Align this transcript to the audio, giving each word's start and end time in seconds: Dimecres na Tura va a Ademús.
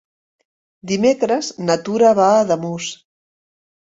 Dimecres 0.91 1.49
na 1.67 1.75
Tura 1.89 2.11
va 2.21 2.27
a 2.37 2.41
Ademús. 2.47 2.87